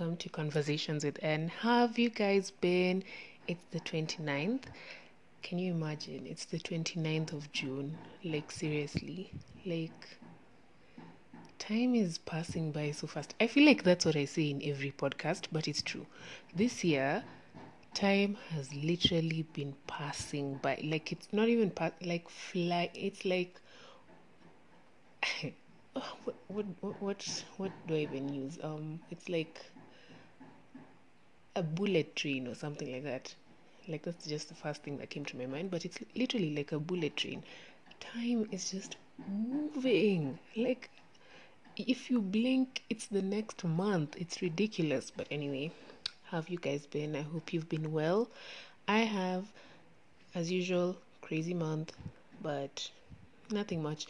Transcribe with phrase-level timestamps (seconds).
[0.00, 1.52] welcome to Conversations with N.
[1.60, 3.04] How have you guys been?
[3.46, 4.62] It's the 29th.
[5.42, 6.26] Can you imagine?
[6.26, 7.98] It's the 29th of June.
[8.24, 9.30] Like, seriously.
[9.66, 10.16] Like,
[11.58, 13.34] time is passing by so fast.
[13.40, 16.06] I feel like that's what I say in every podcast, but it's true.
[16.56, 17.22] This year,
[17.92, 20.80] time has literally been passing by.
[20.82, 22.90] Like, it's not even pa- like fly.
[22.94, 23.60] It's like.
[25.92, 28.58] what, what what what what do I even use?
[28.62, 29.60] Um, it's like
[31.60, 33.34] a bullet train or something like that.
[33.86, 35.70] Like that's just the first thing that came to my mind.
[35.70, 37.42] But it's literally like a bullet train.
[38.00, 38.96] Time is just
[39.28, 40.38] moving.
[40.56, 40.90] Like
[41.76, 44.16] if you blink, it's the next month.
[44.18, 45.12] It's ridiculous.
[45.14, 45.70] But anyway,
[46.24, 47.14] how have you guys been?
[47.14, 48.30] I hope you've been well.
[48.88, 49.44] I have,
[50.34, 51.92] as usual, crazy month,
[52.42, 52.90] but
[53.50, 54.06] nothing much.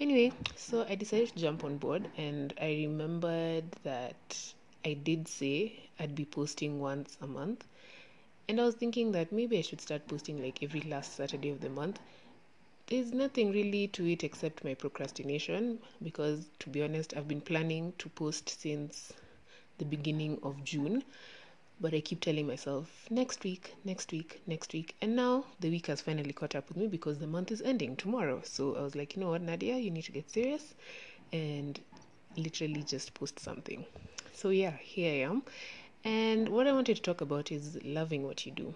[0.00, 4.54] Anyway, so I decided to jump on board, and I remembered that
[4.88, 7.64] I did say I'd be posting once a month.
[8.48, 11.60] And I was thinking that maybe I should start posting like every last Saturday of
[11.60, 12.00] the month.
[12.86, 17.92] There's nothing really to it except my procrastination because, to be honest, I've been planning
[17.98, 19.12] to post since
[19.78, 21.04] the beginning of June
[21.80, 24.94] but I keep telling myself next week, next week, next week.
[25.00, 27.96] And now the week has finally caught up with me because the month is ending
[27.96, 28.40] tomorrow.
[28.44, 30.74] So I was like, you know what, Nadia, you need to get serious
[31.32, 31.78] and
[32.36, 33.84] literally just post something.
[34.38, 35.42] So yeah, here I am.
[36.04, 38.72] And what I wanted to talk about is loving what you do.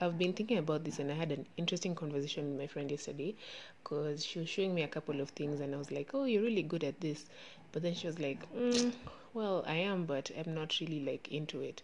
[0.00, 3.34] I've been thinking about this and I had an interesting conversation with my friend yesterday
[3.82, 6.42] because she was showing me a couple of things and I was like, oh, you're
[6.42, 7.24] really good at this.
[7.72, 8.92] But then she was like, mm,
[9.32, 11.82] well, I am, but I'm not really like into it.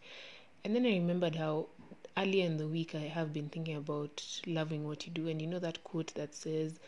[0.64, 1.69] And then I remembered how
[2.19, 5.27] earlier in the week I have been thinking about loving what you do.
[5.28, 6.78] And you know that quote that says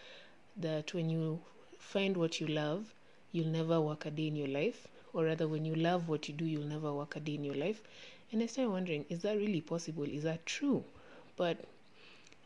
[0.58, 1.40] that when you
[1.78, 2.92] find what you love,
[3.32, 4.88] you'll never work a day in your life.
[5.14, 7.54] Or rather, when you love what you do, you'll never work a day in your
[7.54, 7.80] life.
[8.32, 10.04] And I started wondering, is that really possible?
[10.04, 10.84] Is that true?
[11.36, 11.56] But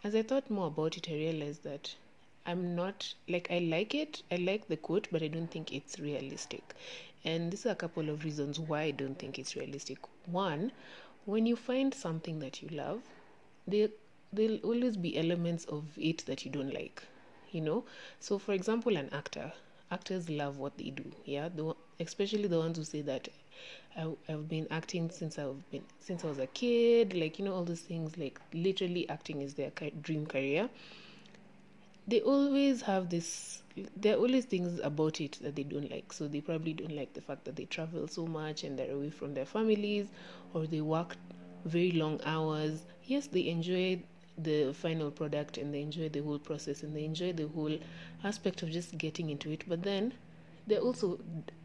[0.05, 1.95] as I thought more about it, I realized that
[2.47, 4.23] I'm not like I like it.
[4.31, 6.75] I like the quote, but I don't think it's realistic.
[7.25, 9.99] And this are a couple of reasons why I don't think it's realistic.
[10.27, 10.73] One,
[11.25, 13.03] when you find something that you love,
[13.67, 13.89] there
[14.33, 17.03] there'll always be elements of it that you don't like.
[17.51, 17.84] You know?
[18.21, 19.53] So for example, an actor.
[19.91, 21.04] Actors love what they do.
[21.25, 23.28] Yeah, the, especially the ones who say that
[23.97, 27.15] I, I've been acting since I've been since I was a kid.
[27.15, 28.16] Like you know all those things.
[28.19, 29.71] Like literally, acting is their
[30.03, 30.69] dream career
[32.09, 33.62] they always have this
[33.97, 37.12] there are always things about it that they don't like so they probably don't like
[37.12, 40.09] the fact that they travel so much and they're away from their families
[40.54, 41.16] or they work
[41.66, 44.03] very long hours yes they enjoy
[44.38, 47.76] the final product and they enjoy the whole process and they enjoy the whole
[48.25, 50.12] aspect of just getting into it but then
[50.66, 51.19] there are also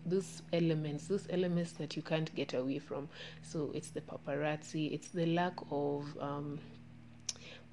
[0.06, 3.08] those elements those elements that you can't get away from
[3.42, 6.60] so it's the paparazzi it's the lack of um,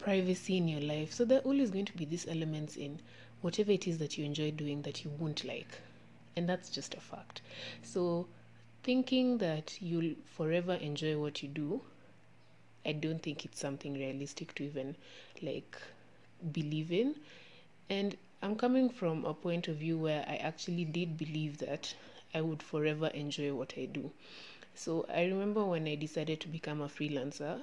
[0.00, 1.12] privacy in your life.
[1.12, 3.00] So there are always going to be these elements in
[3.42, 5.78] whatever it is that you enjoy doing that you won't like.
[6.36, 7.42] And that's just a fact.
[7.82, 8.26] So
[8.82, 11.82] thinking that you'll forever enjoy what you do,
[12.84, 14.96] I don't think it's something realistic to even
[15.42, 15.76] like
[16.52, 17.16] believe in.
[17.88, 21.94] And I'm coming from a point of view where I actually did believe that
[22.34, 24.10] I would forever enjoy what I do.
[24.74, 27.62] So I remember when I decided to become a freelancer,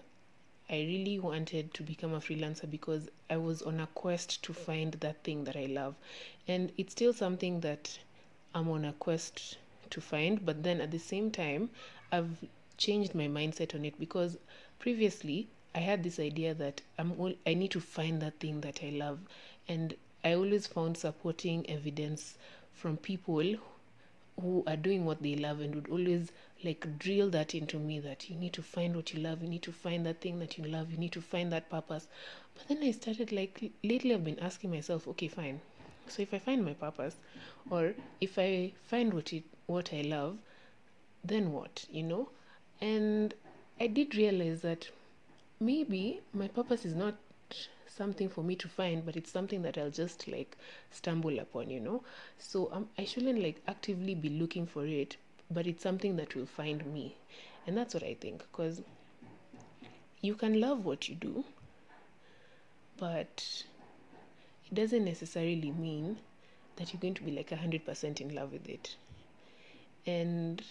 [0.70, 4.94] I really wanted to become a freelancer because I was on a quest to find
[4.94, 5.96] that thing that I love.
[6.48, 7.98] And it's still something that
[8.54, 9.58] I'm on a quest
[9.90, 11.70] to find, but then at the same time,
[12.12, 12.44] I've
[12.78, 14.38] changed my mindset on it because
[14.80, 18.80] previously I had this idea that I'm all, I need to find that thing that
[18.84, 19.20] I love.
[19.68, 22.38] And I always found supporting evidence
[22.74, 23.58] from people
[24.42, 26.32] who are doing what they love and would always
[26.64, 29.62] like drill that into me that you need to find what you love you need
[29.64, 32.08] to find that thing that you love you need to find that purpose.
[32.56, 35.60] But then i started like lately i've been asking myself okay fine.
[36.08, 37.16] So if i find my purpose
[37.70, 40.38] or if i find what it what i love
[41.24, 42.30] then what you know?
[42.80, 43.34] And
[43.80, 44.90] i did realize that
[45.60, 47.16] maybe my purpose is not
[47.88, 50.56] something for me to find but it's something that i'll just like
[50.92, 52.04] stumble upon you know
[52.38, 55.18] so um, i shouldn't like actively be looking for it
[55.50, 57.16] but it's something that will find me.
[57.66, 58.82] And that's what I think because
[60.22, 61.44] you can love what you do,
[62.98, 63.64] but
[64.70, 66.18] it doesn't necessarily mean
[66.78, 68.96] that you're going to be like 100% in love with it.
[70.06, 70.62] And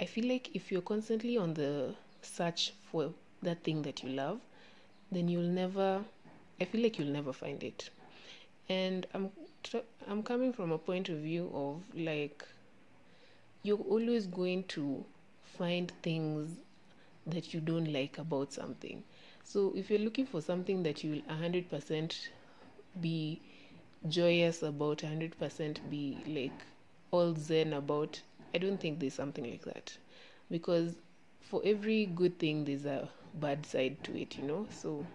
[0.00, 3.12] I feel like if you're constantly on the search for
[3.42, 4.40] that thing that you love,
[5.12, 6.02] then you'll never,
[6.60, 7.90] I feel like you'll never find it.
[8.68, 9.30] And I'm,
[10.08, 12.44] I'm coming from a point of view of like,
[13.62, 15.04] you're always going to
[15.58, 16.56] find things
[17.26, 19.02] that you don't like about something.
[19.44, 22.28] So if you're looking for something that you will 100%
[23.00, 23.40] be
[24.08, 26.64] joyous about, 100% be like
[27.10, 28.20] all zen about,
[28.54, 29.96] I don't think there's something like that.
[30.50, 30.94] Because
[31.44, 34.66] for every good thing, there's a bad side to it, you know?
[34.70, 35.06] So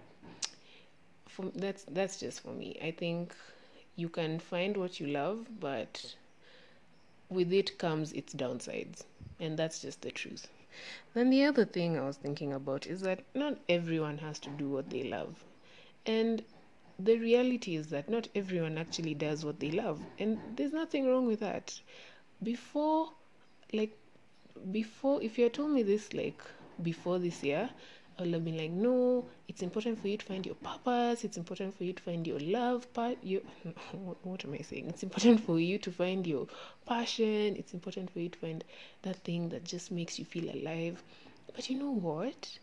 [1.28, 2.78] for, that's that's just for me.
[2.84, 3.34] I think
[3.96, 6.16] you can find what you love, but
[7.30, 9.04] with it comes its downsides,
[9.40, 10.48] and that's just the truth.
[11.14, 14.70] Then the other thing I was thinking about is that not everyone has to do
[14.70, 15.44] what they love.
[16.06, 16.44] And
[17.00, 20.02] the reality is that not everyone actually does what they love.
[20.20, 21.80] And there's nothing wrong with that.
[22.44, 23.12] Before,
[23.74, 23.98] like,
[24.72, 26.42] before, if you had told me this, like,
[26.82, 27.70] before this year,
[28.18, 31.24] I would have been like, no, it's important for you to find your purpose.
[31.24, 33.18] It's important for you to find your love part.
[33.24, 33.42] You,
[34.24, 34.88] what, am I saying?
[34.90, 36.48] It's important for you to find your
[36.86, 37.56] passion.
[37.56, 38.64] It's important for you to find
[39.04, 41.02] that thing that just makes you feel alive.
[41.56, 42.60] But you know what?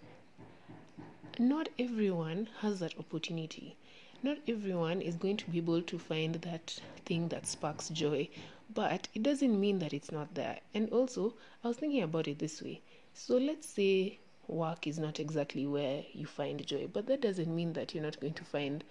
[1.38, 3.76] Not everyone has that opportunity.
[4.22, 8.28] Not everyone is going to be able to find that thing that sparks joy,
[8.72, 10.58] but it doesn't mean that it's not there.
[10.74, 11.34] And also,
[11.64, 12.80] I was thinking about it this way.
[13.14, 14.18] So let's say
[14.48, 18.18] work is not exactly where you find joy but that doesn't mean that you're not
[18.20, 18.84] going to find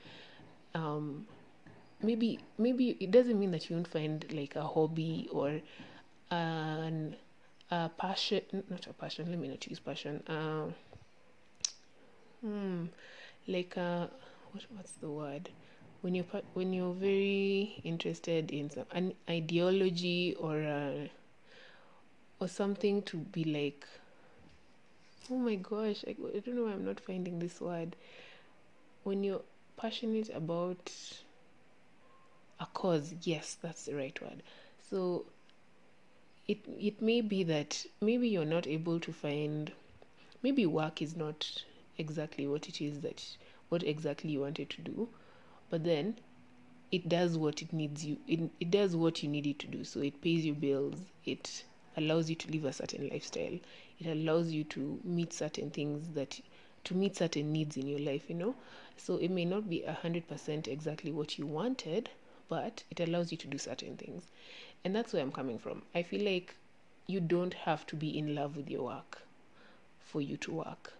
[0.73, 1.25] um,
[2.01, 5.61] maybe maybe it doesn't mean that you won't find like a hobby or
[6.31, 7.15] an
[7.71, 10.65] a passion not a passion let me not use passion uh,
[12.41, 12.85] hmm,
[13.47, 14.09] like a
[14.51, 15.49] what, what's the word
[16.05, 21.09] when you're when you're very interested in some, an ideology or a,
[22.39, 23.87] or something to be like
[25.31, 27.95] oh my gosh I, I don't know why i'm not finding this word.
[29.01, 29.41] When you're
[29.77, 30.93] passionate about
[32.59, 34.43] a cause yes that's the right word.
[34.87, 35.25] So
[36.47, 39.71] it it may be that maybe you're not able to find
[40.43, 41.63] maybe work is not
[41.97, 43.25] exactly what it is that
[43.69, 45.09] what exactly you wanted to do
[45.69, 46.15] but then
[46.91, 49.83] it does what it needs you it, it does what you need it to do.
[49.83, 50.95] So it pays your bills
[51.25, 51.63] it
[51.97, 53.57] allows you to live a certain lifestyle
[53.99, 56.39] it allows you to meet certain things that
[56.83, 58.55] to meet certain needs in your life you know?
[58.97, 62.09] So it may not be a hundred percent exactly what you wanted
[62.47, 64.23] but it allows you to do certain things.
[64.83, 65.81] And that's where i'm coming from.
[65.95, 66.55] I feel like
[67.07, 69.23] you don't have to be in love with your work
[69.99, 70.93] for you to work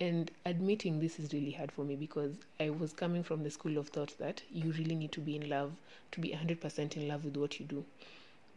[0.00, 3.78] and admitting this is really hard for me because i was coming from the school
[3.78, 5.72] of thought that you really need to be in love
[6.10, 7.84] to be 100% in love with what you do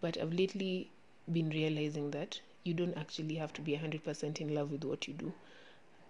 [0.02, 0.90] but i've lately
[1.32, 5.14] been realizing that you don't actually have to be 100% in love with what you
[5.14, 5.32] do.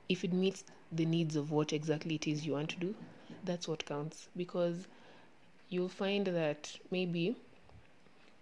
[0.10, 2.96] If it meets the needs of what exactly it is you want to do,
[3.44, 4.28] that's what counts.
[4.36, 4.88] Because
[5.70, 7.36] you'll find that maybe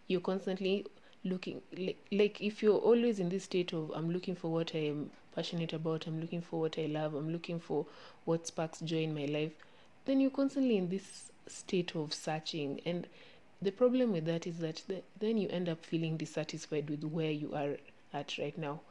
[0.07, 0.85] you're constantly
[1.23, 4.79] looking, like, like if you're always in this state of, I'm looking for what I
[4.89, 7.85] am passionate about, I'm looking for what I love, I'm looking for
[8.23, 9.51] what sparks joy in my life,
[10.05, 12.81] then you're constantly in this state of searching.
[12.85, 13.07] And
[13.61, 17.31] the problem with that is that the, then you end up feeling dissatisfied with where
[17.31, 17.77] you are
[18.13, 18.81] at right now.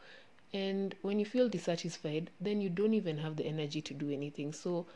[0.52, 4.53] And when you feel dissatisfied, then you don't even have the energy to do anything.
[4.53, 4.86] So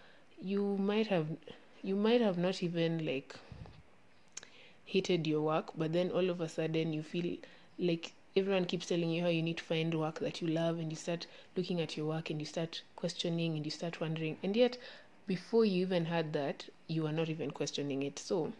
[0.40, 1.26] you might have
[1.82, 3.34] you might have not even like
[4.84, 7.36] hated your work, but then all of a sudden you feel
[7.78, 10.92] like everyone keeps telling you how you need to find work that you love and
[10.92, 11.26] you start
[11.56, 14.36] looking at your work and you start questioning and you start wondering.
[14.42, 14.78] And yet
[15.26, 18.18] before you even had that you are not even questioning it.
[18.18, 18.52] So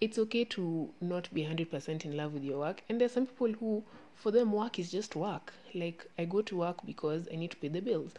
[0.00, 2.82] it's okay to not be 100% in love with your work.
[2.88, 3.82] And there's some people who
[4.14, 5.52] for them work is just work.
[5.74, 8.12] Like i go to work because i need to pay the bills.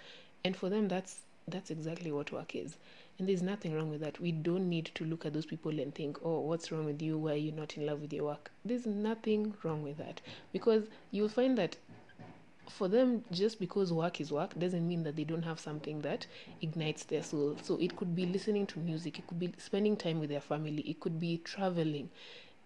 [0.45, 2.77] And for them that's that's exactly what work is
[3.19, 4.19] and there's nothing wrong with that.
[4.19, 7.17] We don't need to look at those people and think oh what's wrong with you?
[7.17, 8.51] Why are you not in love with your work?
[8.63, 10.21] There's nothing wrong with that.
[10.53, 11.77] Because you'll find that
[12.69, 16.27] for them just because work is work doesn't mean that they don't have something that
[16.61, 17.55] ignites their soul.
[17.63, 20.81] So it could be listening to music it could be spending time with their family
[20.81, 22.09] it could be traveling.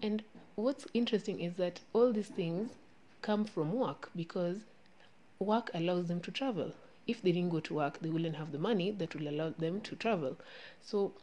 [0.01, 0.23] And
[0.55, 2.71] what's interesting is that all these things
[3.21, 4.57] come from work because
[5.39, 6.73] work allows them to travel.
[7.07, 9.81] If they didn't go to work, they wouldn't have the money that will allow them
[9.81, 10.37] to travel.
[10.81, 11.13] So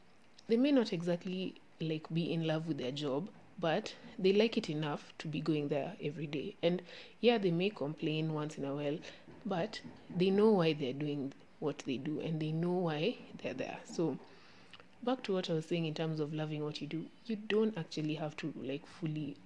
[0.48, 4.70] they may not exactly like be in love with their job, but they like it
[4.70, 6.56] enough to be going there every day.
[6.62, 6.82] And
[7.20, 8.98] yeah, they may complain once in a while,
[9.46, 9.80] but
[10.14, 13.78] they know why they're doing what they do and they know why they're there.
[13.84, 14.18] So
[15.02, 17.76] back to what I was saying in terms of loving what you do, you don't
[17.76, 19.36] actually have to like fully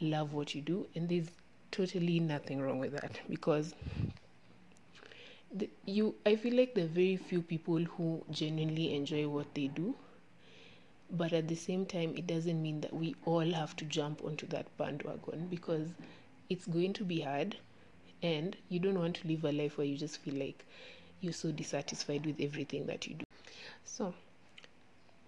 [0.00, 1.28] love what you do and there's
[1.70, 3.74] totally nothing wrong with that because
[5.54, 9.68] the, you I feel like there are very few people who genuinely enjoy what they
[9.68, 9.94] do
[11.10, 14.46] but at the same time it doesn't mean that we all have to jump onto
[14.48, 15.88] that bandwagon because
[16.50, 17.56] it's going to be hard
[18.22, 20.64] and you don't want to live a life where you just feel like
[21.20, 23.24] you're so dissatisfied with everything that you do.
[23.84, 24.14] So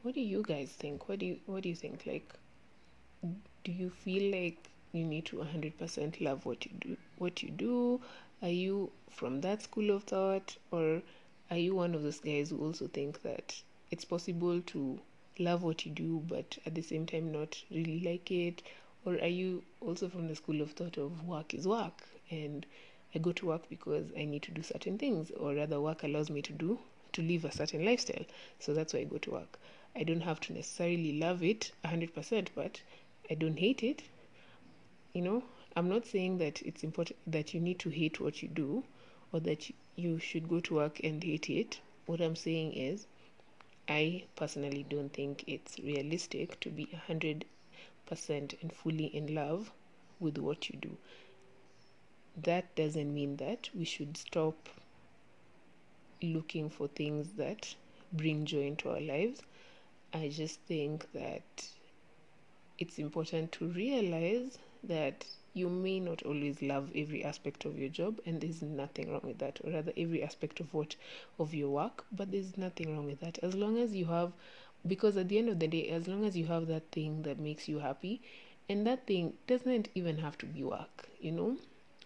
[0.02, 1.08] what do you guys think?
[1.08, 2.04] What do you what do you think?
[2.06, 2.32] Like
[3.64, 8.00] do you feel like you need to 100% love what you do what you do
[8.42, 11.02] are you from that school of thought or
[11.50, 14.98] are you one of those guys who also think that it's possible to
[15.38, 18.62] love what you do but at the same time not really like it
[19.04, 22.66] or are you also from the school of thought of work is work and
[23.14, 26.28] I go to work because I need to do certain things, or rather, work allows
[26.28, 26.78] me to do
[27.12, 28.26] to live a certain lifestyle.
[28.58, 29.58] So that's why I go to work.
[29.94, 32.82] I don't have to necessarily love it 100%, but
[33.30, 34.02] I don't hate it.
[35.14, 35.44] You know,
[35.76, 38.82] I'm not saying that it's important that you need to hate what you do
[39.32, 41.80] or that you should go to work and hate it.
[42.06, 43.06] What I'm saying is,
[43.88, 47.44] I personally don't think it's realistic to be 100%
[48.62, 49.70] and fully in love
[50.18, 50.96] with what you do
[52.42, 54.68] that doesn't mean that we should stop
[56.22, 57.74] looking for things that
[58.12, 59.42] bring joy into our lives.
[60.12, 61.68] I just think that
[62.78, 65.24] it's important to realize that
[65.56, 69.38] you may not always love every aspect of your job and there's nothing wrong with
[69.38, 70.94] that or rather every aspect of what
[71.38, 73.38] of your work but there's nothing wrong with that.
[73.42, 74.32] As long as you have
[74.86, 77.38] because at the end of the day as long as you have that thing that
[77.38, 78.20] makes you happy
[78.68, 81.56] and that thing doesn't even have to be work you know?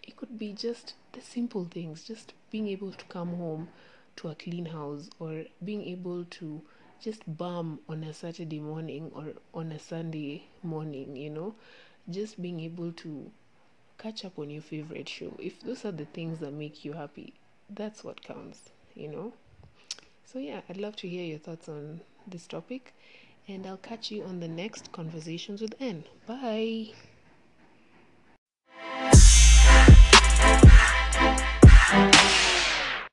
[0.02, 3.69] It could be just the simple things, just being able to come home
[4.16, 6.62] to a clean house or being able to
[7.00, 11.54] just bum on a Saturday morning or on a Sunday morning, you know,
[12.09, 13.30] just being able to
[13.99, 15.37] catch up on your favorite show.
[15.38, 17.35] If those are the things that make you happy,
[17.69, 19.33] that's what counts, you know.
[20.25, 22.95] So, yeah, I'd love to hear your thoughts on this topic,
[23.49, 26.04] and I'll catch you on the next Conversations with N.
[26.26, 26.92] Bye.